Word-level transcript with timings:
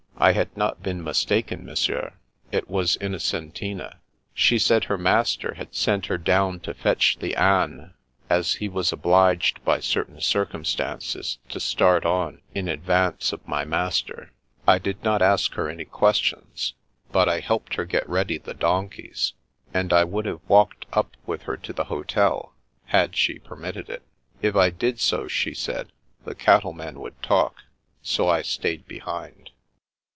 "I 0.21 0.33
had 0.33 0.55
not 0.55 0.83
been 0.83 1.03
mistaken. 1.03 1.65
Monsieur. 1.65 2.13
It 2.51 2.69
was 2.69 2.95
Innocentina. 2.97 3.95
She 4.35 4.59
said 4.59 4.83
her 4.83 4.97
master 4.97 5.55
had 5.55 5.73
sent 5.73 6.05
her 6.05 6.13
I 6.13 6.17
The 6.17 6.23
Americans 6.31 6.61
305 6.61 6.61
down 6.61 6.75
to 6.75 6.79
fetch 6.79 7.17
the 7.17 7.35
anes, 7.37 7.93
as 8.29 8.53
he 8.53 8.69
was 8.69 8.93
obliged 8.93 9.65
by 9.65 9.79
certain 9.79 10.21
circumstances 10.21 11.39
to 11.49 11.59
start 11.59 12.05
on 12.05 12.43
in 12.53 12.67
advance 12.67 13.33
of 13.33 13.47
my 13.47 13.65
master. 13.65 14.31
I 14.67 14.77
did 14.77 15.03
not 15.03 15.23
ask 15.23 15.53
her 15.55 15.67
any 15.67 15.85
questions, 15.85 16.75
but 17.11 17.27
I 17.27 17.39
helped 17.39 17.73
her 17.73 17.85
get 17.85 18.07
ready 18.07 18.37
the 18.37 18.53
donkeys, 18.53 19.33
and 19.73 19.91
I 19.91 20.03
would 20.03 20.27
have 20.27 20.41
walked 20.47 20.85
up 20.93 21.17
with 21.25 21.43
her 21.43 21.57
to 21.57 21.73
the 21.73 21.85
hotel, 21.85 22.53
had 22.85 23.15
she 23.15 23.39
permitted 23.39 23.89
it. 23.89 24.03
If 24.39 24.55
I 24.55 24.69
did 24.69 24.99
so, 24.99 25.27
she 25.27 25.55
said, 25.55 25.91
the 26.25 26.35
cattle 26.35 26.73
men 26.73 26.99
would 26.99 27.19
talk; 27.23 27.63
so 28.03 28.29
I 28.29 28.43
stayed 28.43 28.87
behind." 28.87 29.49